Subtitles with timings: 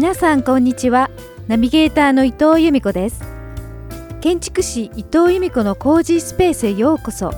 [0.00, 1.10] 皆さんこんにちは。
[1.46, 3.22] ナビゲーターの伊藤由美子です。
[4.22, 7.30] 建築士伊藤由美子のコージースペースへようこそ。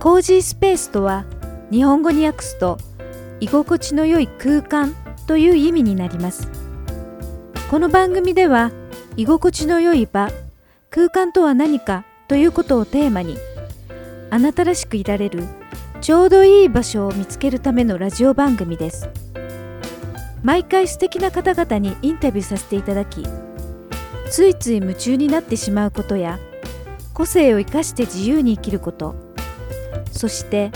[0.00, 1.26] コージースペースとは
[1.70, 2.76] 日本語に訳すと
[3.38, 4.96] 居心地の良い空間
[5.28, 6.50] という意味になります。
[7.70, 8.72] この番組では
[9.16, 10.32] 居心地の良い場
[10.90, 13.36] 空間とは何かということをテーマに
[14.30, 15.44] あなたらしくいられる
[16.00, 19.08] ちょうどいい場所を見つけるためのラジオ番組です。
[20.42, 23.26] 毎回素敵な方々にインタビューさせていただき
[24.30, 26.38] ついつい夢中になってしまうことや
[27.14, 29.14] 個性を生かして自由に生きること
[30.12, 30.70] そして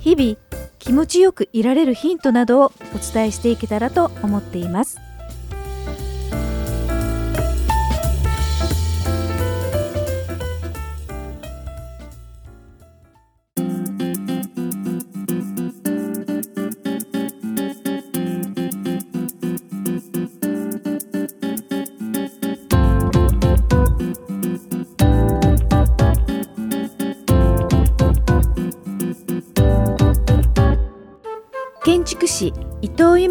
[0.00, 0.36] 日々
[0.78, 4.95] 気持ちよくいられるヒントなどをお伝えしていけたらと思っています。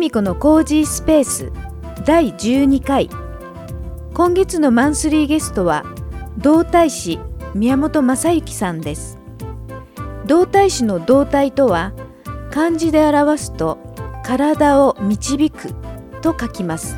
[0.05, 1.51] 伊藤由美子のコージースペース
[2.05, 3.09] 第12回。
[4.13, 5.83] 今月のマンスリーゲストは
[6.37, 7.19] 動体師
[7.55, 9.17] 宮本正幸さんです。
[10.27, 11.91] 動体師の動体とは
[12.51, 13.79] 漢字で表すと
[14.23, 15.73] 体を導く
[16.21, 16.95] と書きます。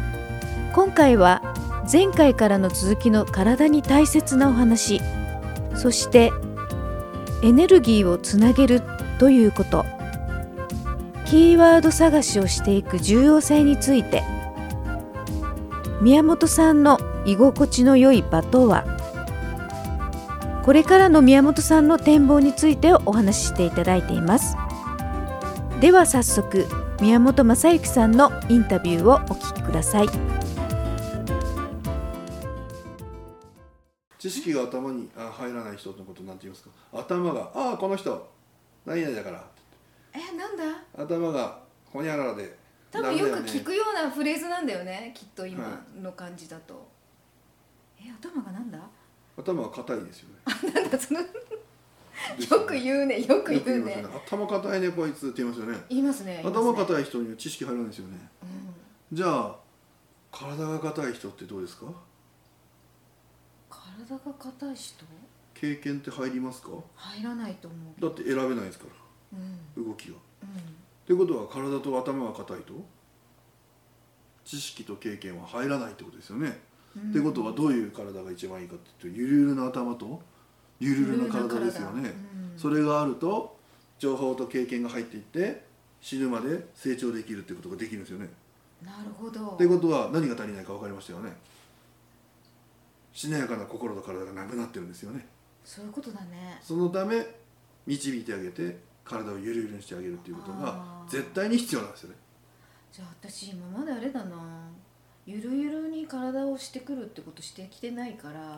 [0.74, 1.42] 今回は
[1.90, 5.00] 前回からの続きの体に大切なお話
[5.76, 6.34] そして
[7.42, 8.82] エネルギーをつなげる
[9.18, 9.97] ということ。
[11.30, 14.24] キーワード探しをしていく重要性について。
[16.02, 18.86] 宮本さんの居心地の良い場とは
[20.64, 24.56] これからの宮本さんの展望についてお話ししていただいています。
[25.82, 26.68] では早速
[27.02, 30.10] 宮本正幸さんのインタビューをお聞きください。
[34.20, 36.70] 知識が頭にあ入らない人のことなんて言いますか？
[36.94, 38.30] 頭が「ああこの人
[38.86, 39.57] 何々だから。
[40.18, 40.64] えなんだ」
[41.04, 42.58] 頭がほにゃららで
[42.92, 46.88] 多分よく聞くようなフレーズなんだよねきっとは今の感じだと、
[48.00, 48.80] え頭がなんだ？
[49.38, 50.72] 頭が硬いですよね。
[50.74, 53.98] なんだそのよよく言うねよく言うね。
[53.98, 54.06] ね。
[54.26, 55.78] 頭硬いねこいつって言いますよね。
[55.90, 58.30] 言いますね頭い、硬い人には知識入らないですよね。
[59.12, 59.56] うん、じゃあ
[60.32, 61.86] 体が硬い人ってどうですか？
[63.70, 65.06] 体が硬い人？
[65.54, 66.70] 経験って入りますか？
[66.96, 68.96] 入らないと思うだって選べないですかうんら
[69.76, 70.18] 動きがう
[71.06, 72.74] ということは体と頭が硬いと？
[74.46, 76.58] 知識と経験は入らないってことですよね、
[76.98, 77.10] ん。
[77.12, 80.22] ってことはどういう体が一番いいかっていうとゆるゆるな頭と
[80.80, 82.10] ゆるゆるな体ですよね、
[82.54, 82.60] うん。
[82.60, 83.58] それがあると
[84.00, 85.64] 情報と経験が入っていって
[86.00, 88.30] 死ぬまで成長できるってことができるんですよね。
[88.86, 89.56] なるほど。
[89.56, 91.36] ってことは何が足りないか分かりましたよね。
[93.12, 95.26] しなやかな心と体がなくなってるんですよね。
[95.66, 96.60] そういうことだね。
[96.62, 97.26] そのため
[97.88, 98.78] 導いてあげて
[99.08, 102.16] 体をゆるゆるにしてあげるっていうことが絶対に必要なんですよね。
[102.92, 104.70] じゃあ私今まであれだな。
[105.26, 108.58] ゆるゆるに体をしてくるってことしてきてないから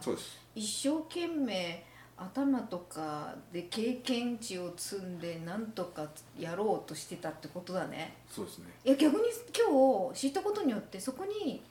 [0.53, 1.83] 一生懸命
[2.15, 8.17] 頭とかで経験値を積んでなんとかやろうとしてたってことだね。
[8.29, 8.65] そうですね。
[8.85, 9.23] いや逆に
[9.57, 11.63] 今日知ったことによってそこに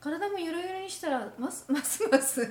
[0.00, 2.50] 体もゆるゆるにしたらますますますはい。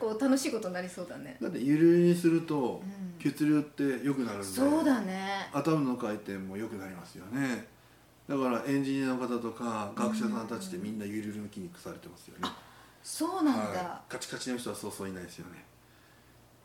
[0.00, 5.50] こう楽しいことになりそうだね、だってゆるゆるにするとうん、血流って良くなるんでそうだね。
[5.52, 7.66] 頭の回転も良くなりますよね。
[8.28, 12.48] だからエンジニアの方とか学者さんたちってみんなゆるゆるの筋肉されてますよね。
[13.02, 15.64] そうなんだ、はい、カチカチの人はそうそういないですよね。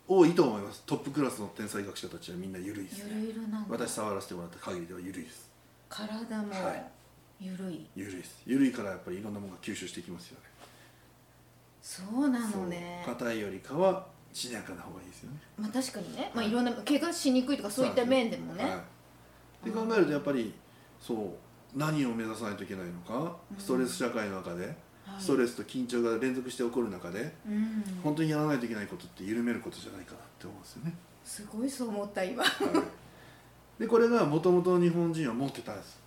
[0.07, 0.83] 多いと思います。
[0.85, 3.67] トップクラスの天才学者たちはみんなゆるいですゆねるゆるなんだ。
[3.69, 5.51] 私触らせてもらった限りではゆるいです。
[5.89, 6.53] 体も。
[6.53, 7.00] はい
[7.43, 8.43] ゆるい、ゆるいです。
[8.45, 10.45] ゆるいからやっぱりいろんなものが吸収していきますよね。
[11.81, 13.01] そうなのね。
[13.03, 15.37] 硬いよりかはしなやかな方がいいですよね。
[15.57, 16.51] まあ確かにね、まあ、い。
[16.51, 18.77] ろんな怪我しにくいとかそういった面でもね、はい、っ
[19.63, 20.53] て考えるとやっぱり
[20.99, 21.17] そう。
[21.75, 23.57] 何を目指さないといけないのか、うん。
[23.57, 24.75] ストレス社会の中で、はい。
[25.17, 27.33] ストレスと緊張が連続して起こる中で。
[27.47, 30.93] うん、本当にやらないといけないことって緩めることじゃないかなって思うんですよね、
[31.23, 35.95] すごいそう思った今、はい、でこれがもともと日本人は持ってたんです。
[35.95, 36.00] うん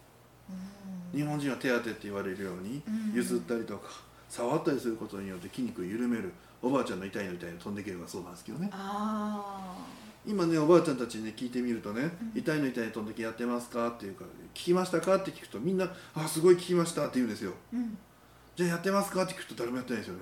[1.15, 3.13] 日本人は手当てって言われるようにうん。
[3.15, 3.91] 譲ったりとか
[4.29, 8.71] 触ったりすることによって筋肉を緩めるおばあちゃんの痛いの痛いの飛んでければそうなんですけどね。
[8.73, 9.77] あ
[10.27, 12.41] 今ねおばあちゃんたちにね聞いてみるとね「うん。
[12.41, 17.53] 痛いの痛いの飛んでけやってますか?」っていうから「聞きましたか?」って聞くとみんな「あすごい聞きました」って言うんですよ。
[17.53, 17.97] あうん。
[18.57, 20.21] じゃあやってますかって聞くと誰もやってないですよね。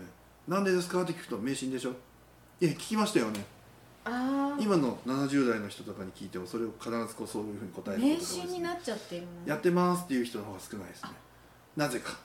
[0.48, 1.92] なんでですかって聞くと迷信でしょ。
[2.60, 3.44] いや聞きましたよね
[4.04, 8.42] 今の70代の人とかに聞いてもそれを必ずこうそういうふうに答える迷ことがね。
[8.42, 11.10] 信になっちゃってるのやってますっていう人の方が少ないですね。
[11.76, 12.18] なぜか。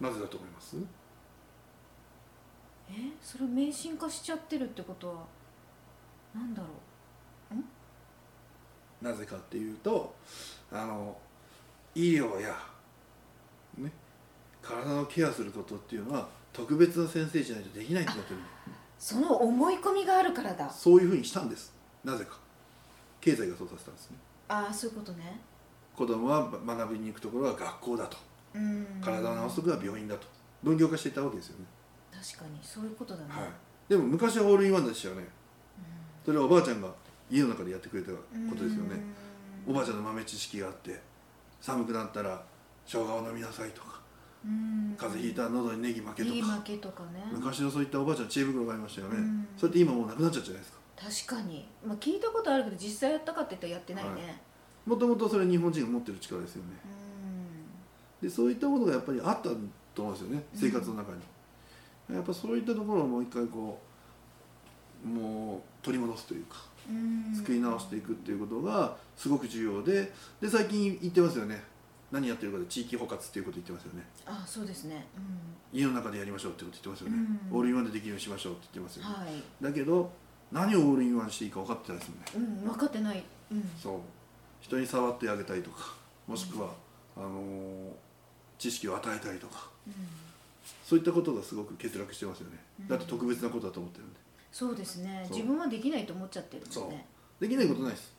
[0.00, 0.76] なぜだと思います？
[2.90, 2.92] え
[3.22, 5.14] それ迷信化しちゃってるってことは
[6.34, 6.68] なんだろ
[9.02, 10.14] なぜかっていうと
[10.72, 11.16] あの
[11.94, 12.56] 医療や、
[13.76, 13.92] ね、
[14.62, 18.46] 体のケアすることっていうのは特別な先生じゃないとできないってなってるのう
[18.98, 20.70] その思い込みがあるからだ。
[20.70, 21.74] そういうふうにしたんです。
[22.04, 22.38] なぜか。
[23.20, 24.16] 経済がそうさせたんですね。
[24.48, 25.40] ああそういうことね。
[25.96, 28.16] 子供は学びに行くところは学校だと。
[28.54, 28.86] うん。
[29.02, 30.36] 体を治すところは病院だと。
[30.62, 31.64] 分業化していったわけですよね、
[32.10, 33.48] 確かにそういうことだね、はい、
[33.88, 35.28] でも昔はオールインワンでしたよね。
[36.24, 36.88] それはおばあちゃんが
[37.30, 38.18] 家の中でやってくれたこ
[38.56, 38.96] とですよね。
[39.68, 41.00] おばあちゃんの豆知識があって
[41.60, 42.42] 寒くなったら
[42.84, 43.88] 生姜を飲みなさいとか。
[43.88, 43.95] うん
[44.96, 46.34] 風邪ひいたら喉にネギ負けとか。
[46.34, 47.24] いい負けとかね。
[47.32, 49.48] 昔のそういったおばあちゃんの知恵袋がありましたよねうん。
[49.56, 50.78] それって今もうなくなっちゃったじゃないですか。
[51.26, 54.40] 確かに、まあ、聞いたことあるけど実際やったかって言ったらやってないね、
[54.86, 56.70] もともとそれ日本人が持ってる力ですよね。
[58.22, 59.50] でそういったものがやっぱりあった
[59.94, 60.42] と思うんですよね。
[60.54, 63.78] 生活の中に、やっぱそういったところをもう一回こ
[65.04, 66.56] うもう取り戻すというか
[66.88, 67.36] うん。
[67.36, 70.10] 作り直していくっていうことがすごく重要で。
[70.40, 71.62] で最近言ってますよね
[72.10, 74.04] 何やってるかで地域包括っていうこと言ってますよね。
[74.24, 75.06] あそうですね。
[75.72, 77.16] 家の中でやりましょうってこと言ってますよね、
[77.50, 77.56] うん。
[77.58, 79.42] オールインワンでできるようにしましょうって言ってますよね、うんはい。
[79.62, 80.10] だけど
[80.52, 82.56] 何をオールインワンしていいか分かってないですもんね。
[82.62, 83.24] うん分かってない。
[83.50, 83.70] うん。
[83.76, 84.00] そう。
[84.60, 85.94] 人に触ってあげたりとか
[86.26, 86.70] もしくは、
[87.16, 87.90] あのー
[88.58, 89.68] 知識を与えたりとか。
[89.86, 89.92] うん。
[90.82, 92.88] そういったことがすごく欠落してますよね、うん。
[92.88, 94.20] だって特別なことだと思ってるんで。
[94.50, 95.26] そうですね。
[95.30, 97.06] 自分はできないと思っちゃってるもんね。
[97.38, 98.10] できないことないです。
[98.10, 98.15] うん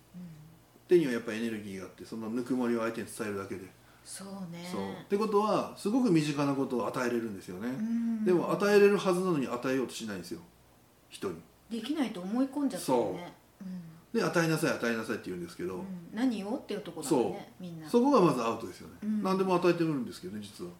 [0.88, 3.66] 手にはやっぱりエネルギーがあってそのぬくもりを相手に伝えるだけで、
[4.06, 4.68] そうね。
[4.72, 4.82] そう。
[4.82, 8.24] ってことはすごく身近なことを与えれるんですよね、うん。
[8.24, 10.40] でも与えれるはずなのに与えようとしないんですよ。
[11.10, 11.36] 人に。
[11.70, 13.34] できないと思い込んじゃってるね。
[13.62, 13.64] う。
[13.66, 15.84] んで与えなさい与えなさいって言うんですけど、うん。
[16.14, 17.90] 何をっていうところだねみんな。
[17.90, 19.24] そこがまずアウトですよね、うん。
[19.24, 20.72] 何でも与えてるんですけどね実は。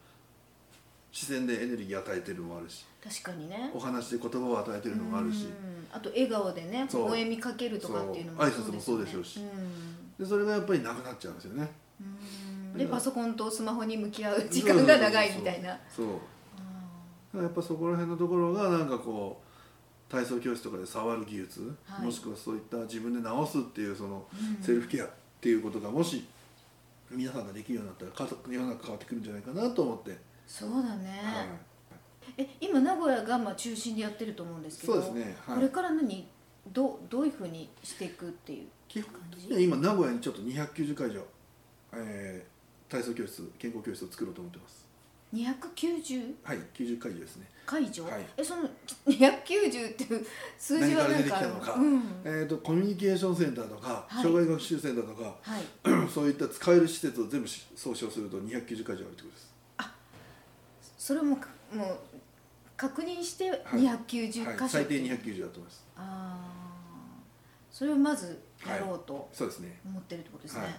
[1.12, 2.86] 視線でエネルギー与えてるのもあるし。
[3.04, 3.72] 確かにね。
[3.74, 5.88] お話で言葉を与えてるのもあるし、うん。
[5.92, 8.50] あと笑顔でね微笑みかけるとかっていうのもそう。
[8.50, 9.42] 挨拶もそうでしょうし。
[9.42, 11.70] うんでそれがやっぱりなくなっちゃうんですよね。
[12.74, 12.78] うん。
[12.78, 15.78] でパソコンとスマホに向き合う時間が長いみたいな。
[15.90, 19.42] そうやっぱそこら辺のところがなんかこ
[20.10, 22.06] う体操教室とかで触る技術、はい。
[22.06, 24.64] もしくはそういった自分で直すっていうそのうん。
[24.64, 25.10] セルフケアっ
[25.40, 26.26] ていうことがもし
[27.12, 35.56] 皆さんができるようになったら家族世の中変わってくるんじゃないかなと思って、そうだね、はい、え今名古屋がまあ中心でやってると思うんですけどそうですね、はい。
[35.56, 36.28] これから何
[36.74, 38.68] どうどういうふうにしていくっていう？
[39.04, 41.22] 基本的には今名古屋にちょっと290会場、
[41.94, 42.58] えー
[42.90, 44.88] 体操教室健康教室を作ろうと思ってます。
[45.34, 47.48] 290はい90会場ですね。
[47.66, 48.26] 会場、はい。
[48.38, 48.64] えその
[49.06, 50.26] 290っていう
[50.58, 51.74] 数字はなんから出てきたのか。
[51.74, 52.02] うん。
[52.24, 54.24] えー、とコミュニケーションセンターとか、はい。
[54.24, 55.64] 障害学習センターとかはい。
[56.10, 59.58] そういった使える施設を全部し総称すると290会場あるってことです。
[60.98, 61.98] それもかもう
[62.78, 63.82] 確認してはい。
[63.82, 65.86] 290箇所、はい、最低290だと思います。
[65.98, 66.68] ああ
[67.70, 69.80] それをまずやろうとそうですね。
[69.86, 70.74] 思ってるってことですね、はい。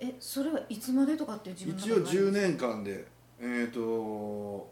[0.00, 3.06] えそれはいつまでとかっていう自分の一応中で10年間で
[3.40, 4.70] えっ、と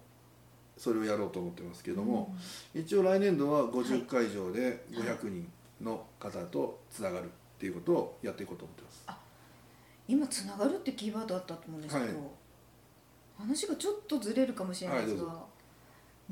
[0.77, 2.35] それをやろうと思ってますけども、
[2.75, 5.51] 一応来年度は50会場で500人
[5.81, 7.29] の方とつながるっ
[7.59, 9.07] ていうことをやっていこうと思ってます、
[10.09, 12.17] 今つながるってキーワードあったと思うんですけど、はい。
[13.39, 15.52] 話がちょっとずれるかもしれないですが、はいど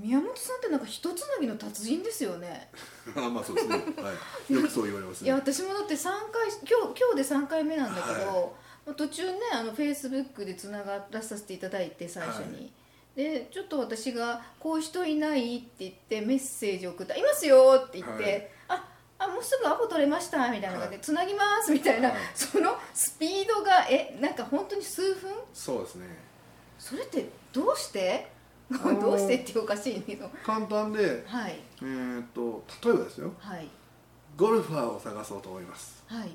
[0.00, 2.70] 宮本さんってなんか一つなぎの達人ですよね。
[3.14, 4.12] あまあそうですね、は
[4.48, 8.54] い、よくそう言われますいやね私もだって3回今日今日で3回目なんだけど、
[8.86, 12.72] は途中ねあのフェイスブックでつながらさせていただいて最初に、
[13.14, 18.50] でちょっと私が「こういう人いない?」って言ってメッセージを送った「いますよ!」って言って「はい。
[18.68, 18.86] あ
[19.18, 22.18] あもうすぐアポ取れました」みたいな感じでは「つなぎます」みたいな、はい。
[22.34, 25.30] そのスピードがえなんか本当に数分？
[25.52, 26.06] そうですね。
[26.78, 28.39] それってどうして？
[29.00, 30.28] どうしてっておかしいけど。
[30.44, 31.58] 簡単ではい。
[31.82, 33.32] えー、と例えばですよ。
[33.38, 33.68] はい。
[34.36, 36.02] ゴルファーを探そうと思います。
[36.06, 36.30] はい。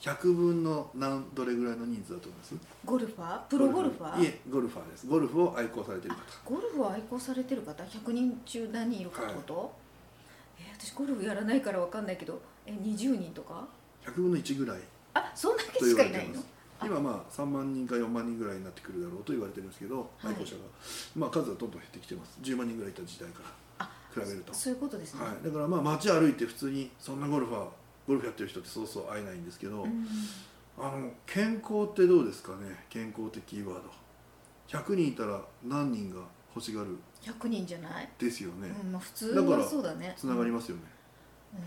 [0.00, 2.54] 100分の何どれぐらいの人数だと思います？
[2.84, 3.40] ゴルファー？
[3.48, 4.22] プロゴルファー？
[4.22, 5.06] いえゴルファーです。
[5.06, 6.22] ゴルフを愛好されている方。
[6.44, 9.72] ゴルフを愛好されてる方？100人中何人いるかってこと、
[10.58, 12.40] えー私ゴルフやらないからわかんないけど。
[12.66, 13.66] え20人とか
[14.04, 14.80] ？100分の1ぐらい。
[15.14, 16.42] あそんだけとしかいないの？
[16.86, 20.28] 今まあ3万人か4万人ぐらいになってくるだろうと言われてるんですけど、はい。
[20.28, 20.62] 愛好者が、
[21.16, 22.38] まあ、数はどんどん減ってきてます。
[22.42, 23.40] 10万人ぐらいいた時代か
[23.78, 27.60] ら比べると、そういうことですね、はい、だからまあ街歩いて普通にそんなゴルファー
[28.06, 30.06] ゴルフやってる人ってそうそう会えないんですけど、うん
[30.76, 32.84] あの健康ってどうですかね？
[32.90, 33.90] 健康ってキーワード。
[34.66, 36.20] 100人いたら何人が
[36.52, 40.14] 欲しがる？100人じゃない、ですよね、うんまあ、普通だからはそうだね。
[40.16, 40.82] つながりますよね、
[41.54, 41.60] うん。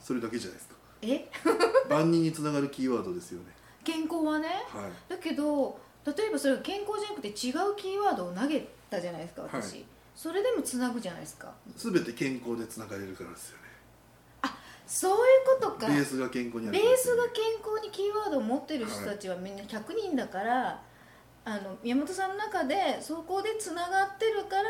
[0.00, 0.76] それだけじゃないですか。
[1.02, 1.28] え？
[1.90, 3.46] 万人につながるキーワードですよね
[3.84, 4.48] 健康はね。
[4.68, 5.10] はい。
[5.10, 9.84] だけど例えばそれが健康じゃなくて違うキーワードを投げたじゃないですか私、はい。
[10.14, 11.52] それでもつなぐじゃないですか。
[11.76, 13.68] 全て健康でつながれるからですよね。
[14.86, 15.86] そういうことか。
[15.86, 20.82] ベースが健康にあるベースが健康にキーワードを持ってる人たちはみんな100人だから、
[21.44, 24.62] あの宮本さんの中でそこでつながってるから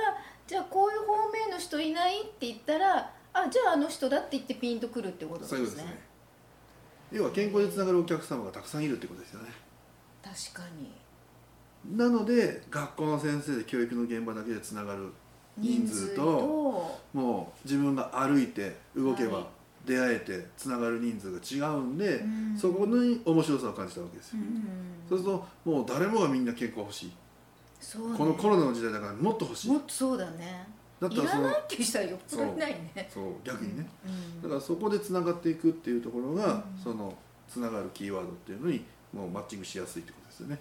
[0.47, 5.99] じゃあこういう方面の人いないって言ったらあじゃああの人だって言ってピンとくるってことですね
[7.11, 9.49] 要は健康でつながるお客様がたくさんいるってことですよね。
[10.23, 10.91] 確かに。
[11.97, 15.13] なので学校の先生で教育の現場だけでつながる
[15.57, 19.47] 人数ともう自分が歩いて動けばはい。
[19.87, 22.59] 出会えてつながる人数が違うんで、うん。
[22.59, 24.65] そこに面白さを感じたわけですよ、うん
[25.09, 27.13] そうするともう誰もがみんな健康欲しい、
[27.81, 28.19] そうね。
[28.19, 29.69] このコロナの時代だからもっと欲しい。
[29.71, 30.69] もっとそうだね
[31.01, 33.09] だったらそのないっていう人はよっぽどいないね。
[33.13, 34.43] そう逆にね、うん。
[34.43, 36.65] だからそこでつながっていくっていうところが、うん。
[36.83, 37.15] その
[37.49, 40.59] つながるキーワードっていうのにもうマッチングしやすいってことですよね、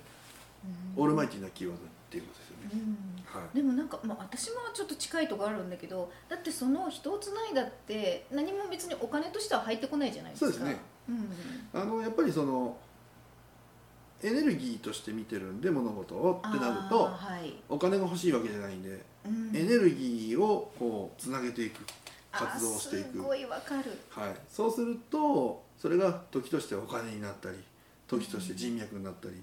[0.96, 1.03] うん。
[1.03, 3.41] オールマイティなキーワードっていうことですよね、うん。
[3.41, 3.56] はい。
[3.58, 10.51] でもなんか、まあ、私もちょっと近いところあるんだけどだってその人をつないだって何も別にお金としては入ってこないじゃないですか。
[10.51, 10.79] そうですね、
[11.10, 11.12] う
[11.77, 12.77] ん、あのやっぱりその
[14.24, 17.53] エネルギーとして見てるんで物事をってなるとはい。
[17.69, 19.55] お金が欲しいわけじゃないんで、うん。
[19.55, 21.86] エネルギーをこうつなげていく
[22.31, 23.12] 活動をしていく。
[23.13, 23.91] すごいわかる。
[24.09, 27.57] はい、そうするとそれが時としてお金になったり
[28.07, 29.36] 時として人脈になったり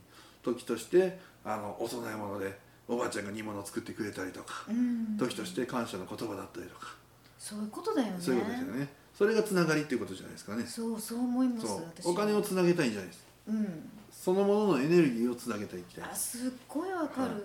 [0.43, 5.17] 時としてあのお供え物でおばあちゃんが煮物を作ってくれたりとかうん。
[5.17, 6.95] 時として感謝の言葉だったりとか。
[7.39, 8.17] そういうことだよね。
[8.19, 8.89] そういうことですよね。
[9.15, 10.65] それがつながりっていうことじゃないですかね。
[10.67, 11.77] そうそう思いますそう。
[11.95, 13.25] 私お金をつなげたいんじゃないです。
[13.49, 13.91] うん
[14.25, 16.09] そのもののエネルギーをつなげていきたい。
[16.11, 17.43] あすっごいわかる、はい。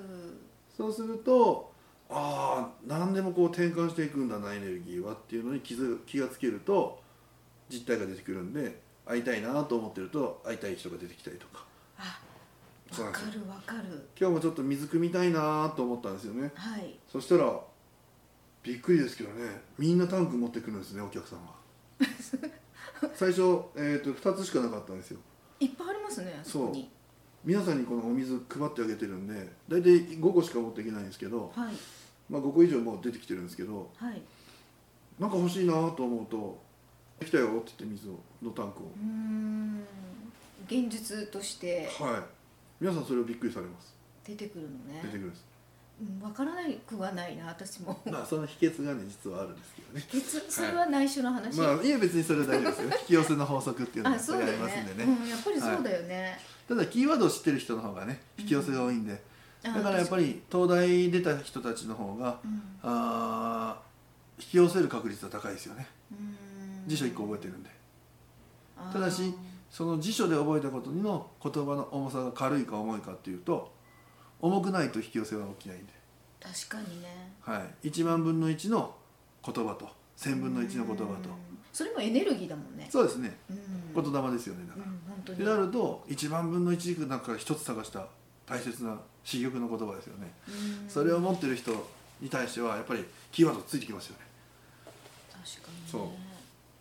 [0.77, 1.74] そうすると
[2.09, 7.01] ああ何でもこう転換していくんだなエネルギーはっていうのに気づ気がつけると
[7.69, 11.65] 実態が出てくるんで会いたいなと思ってると会いたい人が出てきたりとか。
[11.98, 12.21] あ
[12.93, 13.41] そうなんですよ。
[13.50, 14.07] わかるわかる。
[14.17, 16.51] 今日もちょっと水汲みたいなと思ったんですよね。
[16.55, 16.98] はい。
[17.12, 17.59] そしたら
[18.63, 19.63] びっくりですけどね。
[19.77, 21.51] みんなタンク持ってくるんですねお客さんが
[23.15, 23.41] 最初、
[23.75, 25.19] えー、と2つしかなかったんですよ。
[25.59, 26.89] いっぱいありますねあそこに。
[27.45, 31.73] 皆さんにこのお水配ってあげてるんで大体5個しか持っていけないんですけど、はい。
[32.29, 34.21] まあ、5個以上もう出てきてるんですけどはい。
[35.19, 36.61] なんか欲しいなと思うと
[37.25, 38.85] 「来たよ」って言って水をのタンクを。
[38.85, 39.83] うーん。
[40.67, 41.89] 現実として。
[41.99, 42.23] はい。
[42.79, 43.95] 皆さんそれをびっくりされます。
[44.23, 45.01] 出てくるのね。
[45.03, 45.39] 出てくるんです。
[45.39, 45.49] うん、
[46.00, 48.00] 分からないくはないな私も。
[48.10, 50.06] まあその秘訣がね実はあるんですけどね。
[50.13, 52.89] 別それは内緒の話、まあいえ別にそれは大丈夫ですよ。
[53.01, 55.03] 引き寄せの法則っていうのあがありますんでね。
[55.03, 59.22] うん、やっぱりそうだよね、ただキーワードを知ってる人の方がね引き寄せが多いんで、
[59.63, 62.62] あだからやっぱり東大出た人たちの方がうん。
[62.84, 63.89] あー
[64.41, 65.86] 引き寄せる確率は高いですよね。
[66.12, 66.88] うん。
[66.88, 67.70] 辞書1個覚えてるんで。
[68.94, 69.34] ただし
[69.70, 73.72] その辞書で覚えたことの言葉の重さが軽いか重いかっていうと
[74.41, 75.93] 重くないと引き寄せは起きないんで、
[76.39, 77.31] 確かにね。
[77.41, 78.96] はい、1万分の1の
[79.46, 81.05] 言葉と1000分の1の言葉と。
[81.05, 81.15] うん。
[81.72, 82.88] それもエネルギーだもんね。
[82.89, 83.38] そうですね。
[83.50, 84.03] うん。
[84.03, 85.39] 言霊ですよねだうんから、本当に。
[85.39, 88.08] ってなると1万分の1なんか一つ探した
[88.46, 90.31] 大切な珠玉の言葉ですよね、
[90.84, 90.89] うん。
[90.89, 91.72] それを持ってる人
[92.19, 94.25] に対してはやっぱりキーワードついてきますよね。
[95.31, 95.84] 確かにね。
[95.88, 96.12] そ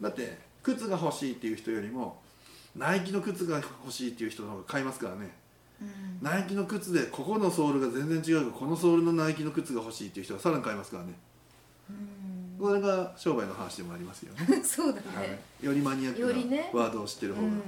[0.00, 0.02] う。
[0.02, 2.20] だって靴が欲しいっていう人よりも
[2.76, 5.30] ナイキの靴が欲しいっていう人の方が買いますからね
[5.80, 6.18] うん。
[6.22, 11.12] ナイキの靴でここのソールが全然違うからこのソールのナイキの靴が欲しいっていう人はさらに買いますからね。
[11.90, 12.18] うん。
[12.58, 15.22] これが商売の話でもありますよね、 そうだね、は
[15.62, 17.62] い、よりマニアックなワードを知ってる方が、うん。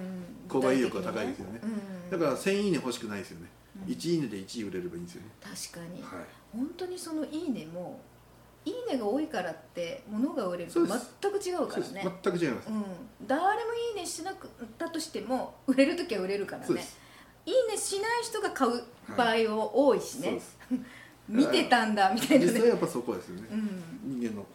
[0.49, 1.61] 購買意欲が高いですよね。
[1.63, 3.47] うんだから1000いいね欲しくないですよね、
[3.87, 3.93] うん。
[3.93, 6.11] 1いいねで1位売れればいいんですよね、確かに、はい、
[6.53, 8.01] 本当にその「いいね」も
[8.67, 10.99] 「いいね」が多いからって物が売れると全
[11.33, 12.21] く違うからね。
[12.23, 12.85] 全く違います、うん、
[13.29, 16.67] 誰も「いいね」しなくったとしても売れる時は売れるからね。
[16.67, 16.99] そうです
[17.47, 18.83] 「いいね」しない人が買う
[19.17, 20.29] 場合も多いしね、
[20.69, 20.91] そうです。
[21.29, 22.53] 見てたんだみたいなね。
[22.53, 24.21] 実際やっぱそこですよね、うん。
[24.21, 24.47] 人間の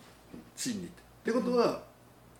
[0.56, 1.32] 心理って。
[1.32, 1.82] ってことは、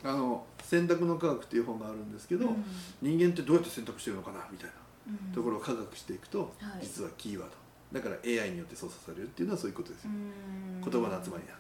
[0.04, 2.64] あの選択の科学っていう本があるんですけど、うん。
[3.02, 4.74] 人間ってどうやって選択してるのかなみたいな
[5.08, 5.34] うん。
[5.34, 6.80] ところを科学していくと、はい。
[6.82, 7.56] 実はキーワード。
[7.94, 10.82] だから AI によって操作されるっていうのはそういうことですよ、うん。
[10.82, 11.54] 言葉の集まりな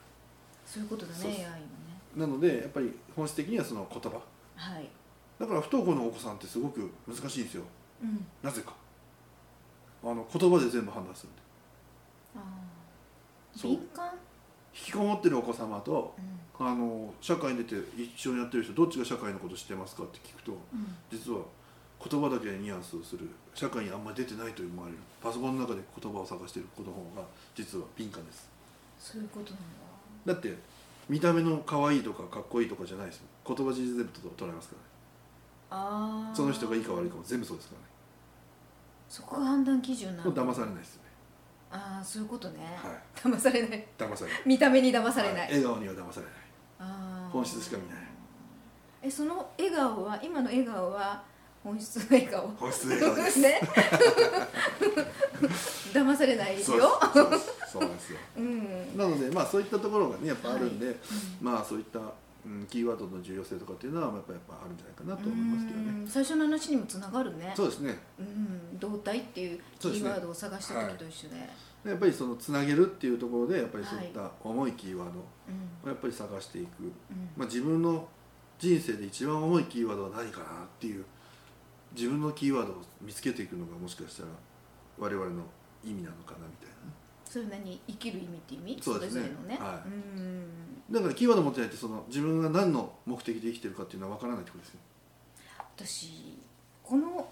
[0.65, 1.65] そういうことだね AI もね。
[2.15, 4.19] なのでやっぱり本質的にはその言葉。
[4.55, 4.89] はい、
[5.39, 7.63] だから不登校のお子さんってすごく難しいんですよ
[8.05, 8.73] うん、なぜか。
[10.03, 11.41] あの言葉で全部判断するんで。
[13.55, 13.71] そう。
[13.71, 14.11] 敏感、引
[14.71, 16.13] きこもってるお子様と
[16.59, 16.67] うん。
[16.67, 20.95] あの社会に出て一緒にやってる人どっちが社会のこと知ってますかって聞くとうん。
[21.11, 21.39] 実は
[22.07, 28.47] 言葉だけでニュアンスをする社会にあんまり出てないと思われるパソコンの中で言葉を探している子の方が実は敏感です。
[28.99, 29.59] そういうことなん
[30.25, 30.33] だ。
[30.33, 30.55] って
[31.09, 33.57] 見た目の可愛いとかかっこいいとかじゃないですもん。
[33.57, 36.35] 言葉尻全部と捉えますからね。
[36.35, 37.87] その人がいいか悪いかも全部そうですからね
[39.15, 40.33] そこが判断基準なの？
[40.33, 41.09] 騙されないですよね。
[41.71, 43.33] ああそういうことね、はい。
[43.33, 43.87] 騙されない。
[43.97, 44.41] 騙されない。
[44.45, 45.49] 見た目に騙されない、はい。
[45.51, 46.35] 笑顔には騙されない。
[46.79, 47.31] あー。
[47.31, 47.97] 本質しか見ない。
[49.03, 51.23] えその笑顔は今の笑顔は
[51.63, 52.47] 本質の笑顔？
[52.57, 53.39] 本質笑顔です。
[53.41, 53.61] ね。
[55.93, 56.71] 騙されないです。
[56.71, 56.79] そう
[57.31, 57.71] です。
[57.71, 58.19] そうなんですよ。
[58.37, 58.97] うん。
[58.97, 60.95] なのでまあそういったところがねやっぱあるんで、はい。
[61.41, 61.99] まあそういった、
[62.45, 65.89] うん、キーワードの重要性とかっていうのはやっぱやっぱあるんじゃないかなと思いますけどね。
[65.89, 67.53] うん最初の話にもつながるね。
[67.55, 67.97] そうですね。
[68.19, 71.35] うん動体っていうキーワードを探した時と一緒で。
[71.89, 75.89] やっぱりそのつなげるっていうところでやっぱりそういった重いキーワードうん。
[75.89, 76.89] をやっぱり探していく、うん。
[77.37, 78.07] まあ、自分の
[78.57, 80.49] 人生で一番重いキーワードは何かなっ
[80.79, 81.05] ていう
[81.95, 84.29] 自分のキーワードを見つけていくのがもしかしたら
[84.97, 85.43] 我々の
[85.83, 86.75] 意味なのかなみたいな
[87.25, 87.79] それ何？
[87.87, 88.79] 生きる意味って意味？
[88.81, 89.29] そうですね。
[89.47, 89.57] ね。
[89.59, 89.89] はい。
[89.89, 90.47] うん
[90.91, 94.79] だからキーワード持ってないってその自分が何の目的で生きてるかっていうのは分からないってことですよ
[95.77, 96.37] 私
[96.83, 97.27] この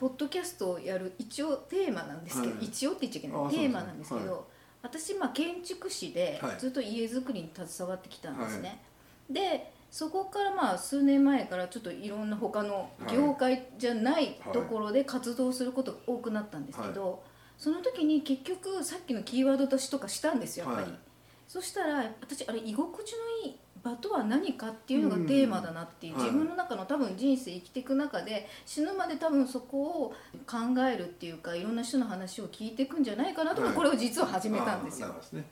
[0.00, 2.64] ポッドキャストをやる一応テーマなんですけど、はい。
[2.66, 3.46] 一応って言っちゃいけない。
[3.46, 4.44] あテーマなんですけど、そう
[4.82, 6.58] 私まあ建築士ではい。
[6.58, 8.82] ずっと家づくりに携わってきたんですね、
[9.30, 17.22] でそこからまあ数年前からちょっといろんな他の業界じゃないところで活動することが多くなったんですけど、
[17.56, 20.98] その時に結局さっきのキーワード出しとかしたんですよやっぱり、はい
[21.46, 23.12] そしたら私あれ居心地
[23.44, 26.20] のいい場とは何かっていうのがテーマだなっていう、うん。
[26.20, 30.14] はい自分の中の多分人生生きていく中で死ぬまで多分そこを
[30.46, 33.76] 考えるっていうかいろんな人の話を聞いていくんじゃないかなとか、はい。
[33.76, 35.14] これを実は始めたんですよ。
[35.20, 35.44] すね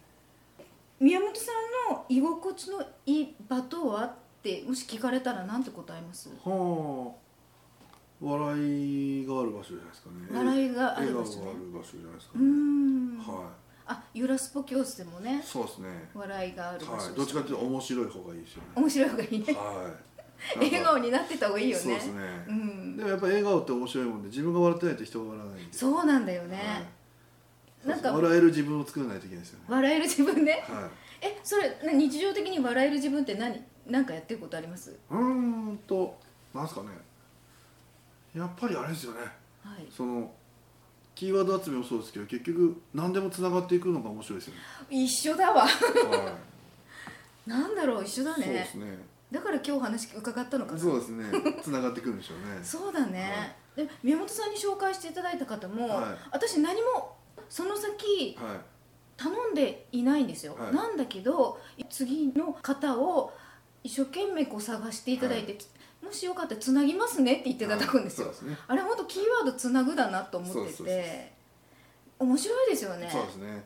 [0.98, 1.50] 宮本さ
[1.90, 6.30] んの居心地のいい場とはってもし聞かれたら何て答えます？
[6.44, 7.22] はあ。
[8.24, 10.16] 笑いがある場所じゃないですかね。
[10.32, 12.44] 笑いがある場笑所じゃないですかね。
[12.44, 13.18] ん。
[13.18, 13.50] は
[13.86, 15.88] あユラスポ教室でもねいそうですね。
[16.14, 16.92] 笑いがある場所。
[16.92, 17.14] はい。
[17.14, 18.68] どっちかっていうと面白い方がいいですよね。
[18.76, 19.44] 面白い方がいいね。
[19.52, 19.90] は
[20.56, 20.58] い。
[20.58, 21.82] 笑顔になってた方がいいよね。
[21.82, 22.44] そうですね。
[22.48, 22.96] うん。
[22.96, 26.62] でもやっぱり笑顔って面白いもんで自分が笑ってないと人が笑わないそうなんだよね、は
[27.86, 27.88] い。
[27.88, 29.64] なんか笑える自分を作らないといけないですよね。
[29.68, 30.64] 笑える自分ね。
[30.68, 30.88] は
[31.22, 31.26] い。
[31.26, 33.60] えそれな日常的に笑える自分って何？
[33.86, 34.96] 何かやってることあります？
[35.10, 36.16] うーんと
[36.54, 36.88] なんすかね。
[38.34, 39.18] やっぱりあれですよね。
[39.62, 39.86] はい。
[39.90, 40.30] その
[41.14, 44.60] キーワード集めもそうですけど結局何でもつながっていくのが面白いですよね。
[44.90, 45.62] 一緒だわ。
[45.66, 45.68] は
[47.46, 48.98] なんだろう一緒だいそうでねすね。
[49.30, 50.78] だから今日話伺ったのかな。
[50.78, 51.24] そうですね。
[51.62, 52.60] つながってくるんでしょうね。
[52.64, 56.16] そうだね、で宮本さんに紹介していただいた方も、はい。
[56.30, 57.16] 私何も
[57.48, 58.60] その先はい。
[59.14, 60.74] 頼んでいないんですよ、はい。
[60.74, 63.32] なんだけど次の方を
[63.84, 65.58] 一生懸命こう探していただいて、
[66.02, 68.36] もしよかったらつなぎますねって言っていただくんですよ、はい。
[68.36, 68.56] すね。
[68.66, 73.08] あれ本当キーワードつなぐだなと思っててそうそうそう面白いですよね。
[73.10, 73.64] そうですね。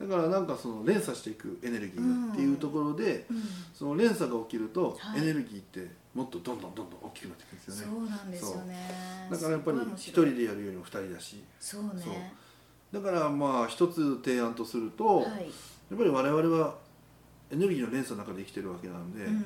[0.00, 3.42] だからなんかその連鎖していくエネルギーがっていうところで、うん。
[3.74, 5.20] その連鎖が起きると、はい。
[5.20, 7.92] エネルギーってもっとどんどんどんどん大きくなっていくんですよね。
[7.92, 9.28] そうなんですよね。
[9.30, 11.42] だからやっぱり一人でやるよりも二人だし。
[11.60, 12.34] そうね。
[12.92, 15.28] だからまあ一つ提案とすると、はい、や
[15.94, 16.74] っぱり我々は
[17.50, 19.42] エネルギーの連鎖の中で生きてるわけなんで、うん、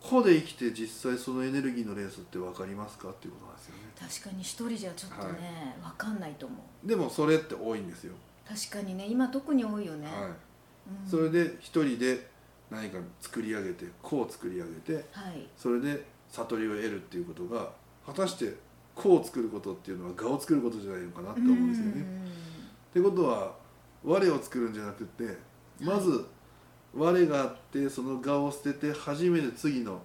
[0.00, 3.80] ここで生きて実際そのエネルギーの連鎖って分かりますかっていうことなんですよね。
[3.98, 6.88] 確かに一人じゃちょっとね、わかんないと思う。
[6.88, 8.14] でもそれって多いんですよ、
[8.48, 10.14] 確かにね今特に多いよね、はい。
[10.24, 11.10] うん。
[11.10, 12.28] それで一人で
[12.70, 15.48] 何か作り上げて個を作り上げてはい。
[15.56, 17.70] それで悟りを得るっていうことが
[18.06, 18.54] 果たして
[18.94, 22.04] 個を作ることっていうのは我を作ることじゃないのかなって思うんですよね。
[22.90, 23.54] ってことは
[24.04, 25.36] 我を作るんじゃなくて
[25.80, 26.26] まず
[26.94, 30.00] 我があってその我を捨てて初めて次の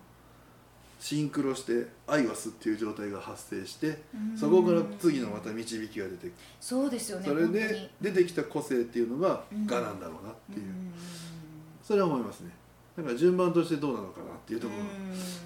[1.00, 4.38] シンクロして愛はすっていう状態が発生してうん。
[4.38, 6.34] そこから次のまた導きが出てくる。
[6.62, 9.66] そうですよねそれで出てきた個性っていうのがうん。
[9.66, 10.66] 我なんだろうなっていう。
[10.66, 10.94] うん。
[11.82, 12.52] それは思いますね。
[12.96, 14.84] だから順番としてどうなのかなっていうところ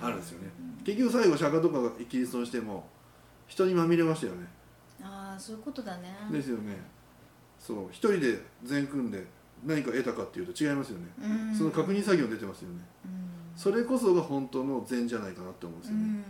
[0.02, 0.50] があるんですよね。
[0.84, 2.88] 結局最後釈迦とかがキリストにしても
[3.48, 4.48] 人にまみれましたよね。
[5.02, 6.16] ああそういうことだね。
[6.32, 6.76] ですよね。
[7.60, 7.88] そう。
[7.90, 9.26] 一人で全組んで
[9.66, 11.06] 何か得たかっていうと違いますよね。
[11.22, 11.56] うん。
[11.56, 12.76] その確認作業出てますよね。
[13.06, 13.12] うん。
[13.56, 16.04] それこそが本当の善じゃないかなって思うんですよね。
[16.04, 16.24] うん。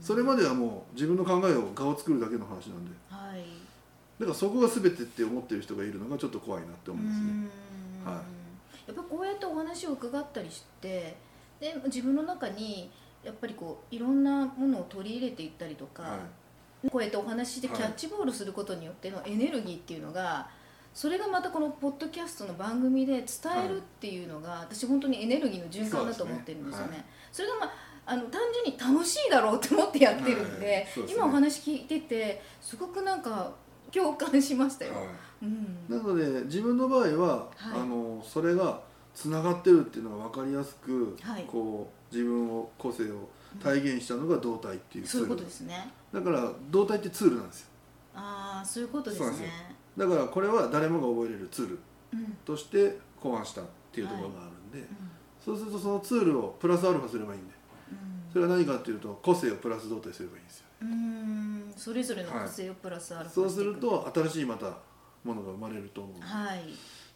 [0.00, 2.90] それまではもう自分の考えを我を作るだけの話なんで。
[3.10, 3.44] はい。
[4.18, 7.26] だからそこが全てって思ってる人がいるのがちょっと怖いなって思うんですね。
[8.06, 8.12] うん。
[8.12, 8.36] はい。
[8.86, 11.16] やっぱこうやってお話を伺ったりして
[11.60, 12.90] で自分の中に
[13.24, 16.18] やっぱりこういろんなものを取り入れていったりとか、は
[16.90, 20.48] こうやってお話ししてキャッチボールすることによってのエネルギーっていうのが
[20.96, 23.22] それがまたこのポッドキャストの番組で伝
[23.66, 27.04] えるっていうのが、私本当にエネルギーの循環だと思ってるんですよね。
[27.30, 27.70] それがまあ
[28.06, 30.84] あの単純に楽しいだろうって思ってやってるんで,、はい。
[30.86, 31.06] ですね。
[31.14, 33.52] 今お話聞いててすごくなんか
[33.92, 34.92] 共感しましたよ。
[34.92, 35.02] い、は
[35.42, 35.84] うん。
[35.86, 37.80] い、なので自分の場合は、はい。
[37.82, 38.80] あのそれが
[39.14, 41.44] つながってるっていうのが分かりやすく、はい。
[41.46, 43.28] こう自分を個性を
[43.62, 45.90] 体現したのが動体っていうツールそういうことですね。
[46.14, 47.66] だから動体ってツールなんですよ
[48.16, 49.76] ああそういうことですね。
[49.96, 51.78] だからこれは誰もが覚えれるツール
[52.12, 52.36] うん。
[52.44, 54.86] として考案したっていうところがあるんで、うん。
[55.44, 57.54] そうするとそのツールをプラスアルファすればいいんで
[58.32, 60.66] それは何かっていうと個性をプラス動態すればいいんですよ。
[60.82, 60.90] うん。
[60.90, 64.78] うんそれぞれの個性をプラスアルフそうすると新しいまた
[65.24, 66.62] ものが生まれると思う、はい。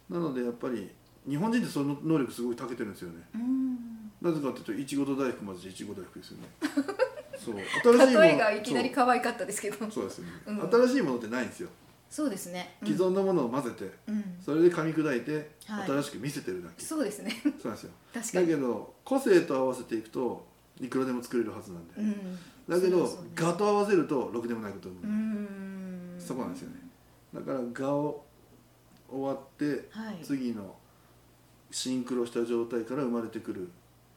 [0.09, 0.89] なのでやっぱり
[1.27, 3.23] 日本人ってその能力すごい長けてるんですよね。
[3.35, 4.11] うん。
[4.21, 6.49] なぜかっていうといちごと大福まずいちご大福ですよね
[7.43, 7.55] そう。
[7.83, 8.21] 新しいもの。
[8.21, 9.89] 例えがいきなり可愛かったですけど。
[9.89, 10.69] そうですよね、うん。
[10.69, 11.69] 新しいものってないんですよ。
[12.09, 12.77] そうですね。
[12.81, 12.87] うん。
[12.87, 14.23] 既存のものを混ぜて、うん。
[14.43, 15.87] それで噛み砕いてはい。
[15.87, 17.41] 新しく見せてるだけ、そうですね。
[17.43, 17.91] そうなんですよ。
[18.13, 18.47] だ確かに。
[18.47, 20.45] けど個性と合わせていくと
[20.79, 22.37] いくらでも作れるはずなんで、うん。
[22.67, 23.31] だけど、そうそうね。
[23.35, 26.15] 画と合わせるとろくでもないことにうなる、ん。
[26.19, 26.75] そこなんですよね。
[27.33, 28.25] だから画を
[29.09, 30.19] 終わってはい。
[30.23, 30.75] 次の
[31.71, 33.69] シンクロした状態から生まれてくる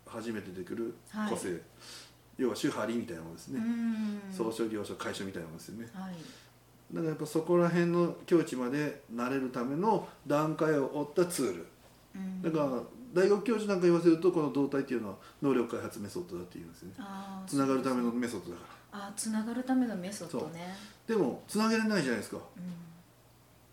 [0.06, 0.94] 初めて出てくる
[1.28, 1.60] 個性、
[2.36, 4.20] 要は手張りみたいなものですね、うん。
[4.32, 5.88] 総書行書楷書みたいなものですよね。
[5.92, 6.14] はい。
[6.92, 11.66] だからやっぱそこら辺の境地まで慣れるための段階を追ったツール。
[12.16, 12.42] うん。
[12.42, 12.82] だから
[13.14, 16.94] 大学教授なんか言わせるとこの動態っていうのは能力開発メソッドだって言うんですよね。
[17.46, 19.06] つながるためのメソッドだから。
[19.06, 20.74] あつながるためのメソッドね。
[21.06, 22.36] でもつなげれないじゃないですか。
[22.36, 22.40] う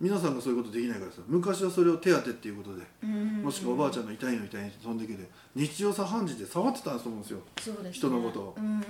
[0.01, 1.21] 皆さんがそういうことできないからさ。
[1.27, 2.83] 昔はそれを手当てっていうことで。
[3.07, 3.43] ん。
[3.43, 7.91] もしくはおばあちゃんの痛いの痛いのって飛んできて日常茶飯事で触ってたんですと思うんですよね。
[7.91, 8.55] 人のことを。
[8.57, 8.83] うん。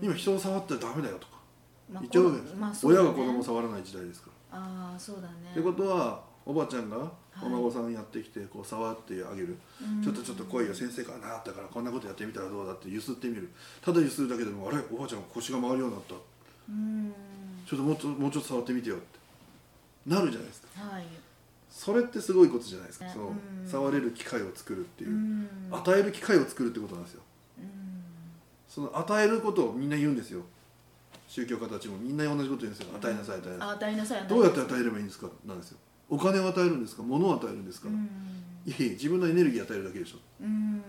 [0.00, 1.34] 今人を触ったらダメだよとか。
[1.92, 3.18] まあ言っちゃうわけです、親まあね。
[3.18, 4.58] が子供を触らない時代ですから。
[4.58, 5.50] ああそうだね。
[5.50, 7.00] ってことはおばあちゃんがい。
[7.42, 10.02] お孫さんやってきてこう触ってあげる、うん。
[10.02, 13.50] ちょっとちょっと来いよ先生からなったからこんなことやってみたらどうだってゆすってみる。
[13.82, 14.78] ただゆするだけでもあれ？
[14.92, 16.14] おばあちゃん腰が回るようになった。
[16.68, 17.12] うん。
[17.66, 19.18] ちょっともうちょっと触ってみてよって
[20.06, 20.68] なるじゃないですか。
[20.82, 21.04] はい。
[21.70, 23.12] それってすごいことじゃないですか、ね。
[23.14, 23.70] そううん。
[23.70, 25.48] 触れる機会を作るっていうう、ん。
[25.72, 27.22] 与える機会を作るってことなんですよ。
[27.58, 27.64] うん。
[28.68, 30.42] その与えることをみんな言うんですよ。
[31.26, 32.94] 宗教家たちもみんな同じこと言うんですよ。
[32.96, 33.68] 与えなさい与えなさい。
[33.68, 35.28] あ与えなさいどうやってえ与えればいいんですか？
[35.44, 35.78] なんですよ。
[36.08, 37.02] お金を与えるんですか？
[37.02, 38.08] 物を与えるんですか、うん。
[38.66, 40.18] いやいや自分のエネルギー与えるだけでしょ。
[40.42, 40.82] うん。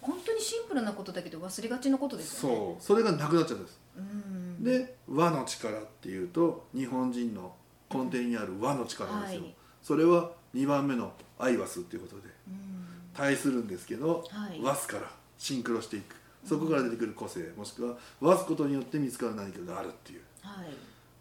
[0.00, 2.56] 本当にシンプルなことだけど忘れがちなことですよね。
[2.56, 2.82] そう。
[2.82, 4.62] それがなくなっちゃうんです、うん。
[4.62, 7.54] で和の力っていうと日本人の
[7.94, 9.54] 根底にある和の力なんですよ、はい。
[9.82, 12.86] それは2番目のアイワスっていうことでうん。
[13.14, 14.60] 対するんですけど、はい。
[14.62, 16.16] 和すからシンクロしていく。
[16.44, 20.20] そこから出てくる個性もしくは和すことによって見つかる何かがあるっていう。
[20.42, 20.66] はい。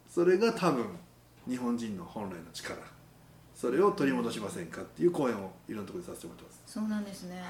[0.09, 0.85] それが多分
[1.47, 2.77] 日本人の本来の力。
[3.55, 6.73] それを取り戻しませんかっていう講演をいろんなところでさせてもらってます。
[6.73, 7.47] そうなんですね、はい。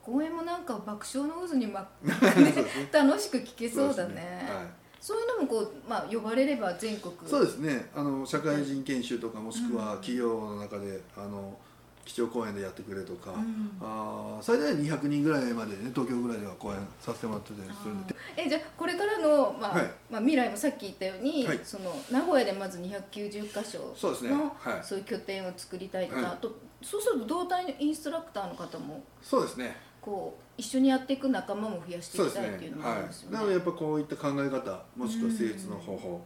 [0.00, 2.54] 公演もなんか爆笑の渦に、 まね。
[2.92, 4.46] 楽しく聞けそうだね。
[4.48, 7.12] はいそういうのもこう、まあ、呼ばれれば全国。
[7.26, 7.90] そうですね。
[7.92, 11.58] あの社会人研修とかもしくはうん企業の中であの
[12.04, 13.72] 基調講演でやってくれとか、うん。
[13.80, 18.14] あー最大200人ぐらいまでね東京ぐらいでは講演させてもらってたりするんで。
[18.36, 19.90] えじゃあこれからの、まあはい。
[20.08, 21.60] まあ、未来もさっき言ったように、はい。
[21.64, 24.30] その名古屋でまず290箇所そうですね。
[24.30, 24.84] のはい。
[24.84, 29.02] そういう拠点を作りたいとか、はいあとそうすると同体のインストラクターの方も？
[29.20, 33.36] そうですねこう一緒にやっていく仲間も増やしていきたいっていうのもあはいるんですよね。
[33.36, 36.20] なのでやっぱこういった考え方もしくは成立の方法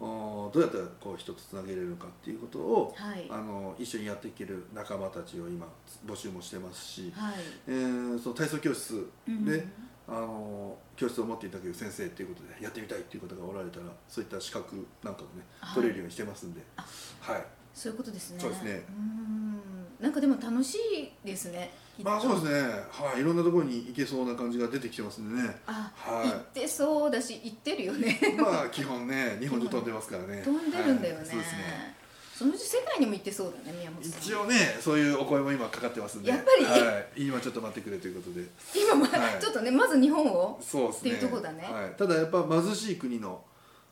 [0.00, 3.26] おーどうやったらこう人とつなげれるかっていうことをはい。
[3.30, 5.66] あの一緒にやっていける仲間たちを今
[6.06, 7.34] 募集もしてますし、はい。
[7.66, 9.66] えーその体操教室うんで、
[10.06, 15.74] あの教室を持っていただける先生っていうことでやってみたいっていう方がおられたらそういった資格なんかもねはい。
[15.76, 16.84] 取れるようにしてますんで、あ
[17.20, 18.40] はい、そういうことですね。
[18.40, 18.84] そうですね。
[18.90, 19.60] うん。
[20.00, 21.70] なんかでも楽しいですね。
[22.02, 25.60] まあそうですね、はい、いろんなところに行けそうな感じが出てきてますんでね。
[25.66, 26.28] あ、はい。
[26.28, 28.18] 行ってそうだし行ってるよね。
[28.38, 30.42] まあ基本ね日本中飛んでますからね。
[30.46, 31.20] 飛んでるんだよね。
[31.20, 31.28] はい。
[31.28, 31.96] そうですね。
[32.34, 34.22] そのうち世界にも行ってそうだね宮本さん。
[34.22, 36.30] 一応ねそういうお声も今かかってますんで。
[36.30, 36.64] やっぱり？
[36.64, 38.46] はい、今ちょっと待ってくれということで。
[38.74, 39.40] 今ま、はい。
[39.40, 40.58] ちょっとねまず日本を？
[40.62, 41.10] そうですね。
[41.12, 41.62] っていうとこだね。
[41.62, 43.44] はい、ただやっぱ貧しい国の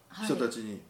[0.08, 0.80] はい人たちに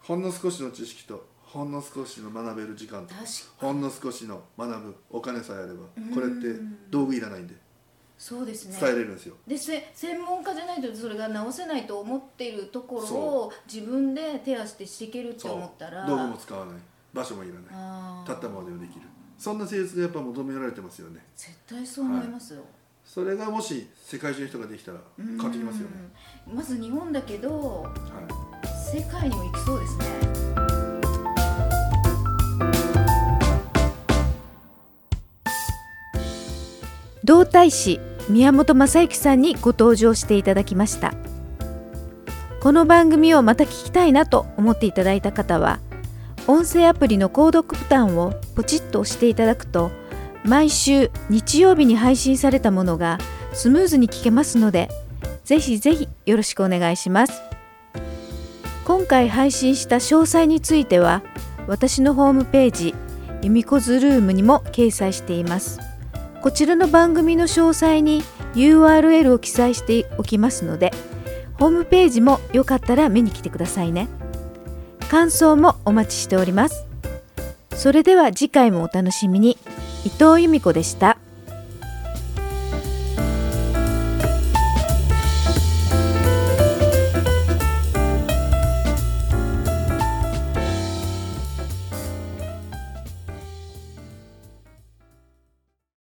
[0.00, 3.14] ほんの少しの知識とほんの少しの学べる時間と
[3.56, 6.14] ほんの少しの学ぶお金さえあればうん。
[6.14, 7.54] これって道具いらないんで
[8.18, 8.76] そうですね。
[8.78, 16.76] 伝えれるんですよ、でせ専門家じゃないとそれが直せないと思っているところを自分で手足してしていけるって思ったら道具も使わない。
[17.12, 18.24] 場所もいらない。
[18.24, 19.02] 立ったままでもできる。
[19.38, 21.24] そんな施術がやっぱ求められてますよね。
[21.36, 22.62] 絶対そう思いますよ、
[23.04, 25.94] それがもし世界中の人ができたら変わってきますよね、
[26.48, 27.94] うんまず日本だけどは
[28.92, 30.65] 世界にも行きそうですね
[37.26, 41.12] 動体師宮本正幸さんにご登場していただきました。
[42.62, 45.80] この番組をまた聞きたいなと思っていただいた方は
[46.46, 49.90] 音声アプリの購読ボタンをポチッと押していただくと
[50.44, 53.18] 毎週日曜日に配信されたものが
[53.52, 54.88] スムーズに聞けますので
[55.42, 57.42] ぜひぜひよろしくお願いします。
[58.84, 61.24] 今回配信した詳細については
[61.66, 62.94] 私のホームページ
[63.42, 65.85] 由美子ズルームにも掲載しています。
[66.46, 68.22] こちらの番組の詳細に
[68.54, 70.92] URL を記載しておきますので
[71.54, 74.06] ホームページもよかったら見に来てくださいね。
[75.10, 76.86] 感想もお待ちしております。
[77.74, 79.58] それでは次回もお楽しみに。
[80.04, 81.15] 伊藤由美子でした。